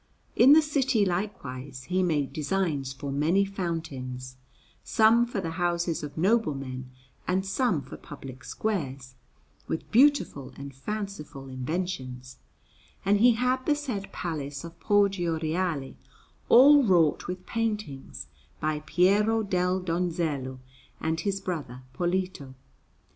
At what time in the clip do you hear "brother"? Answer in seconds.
21.39-21.83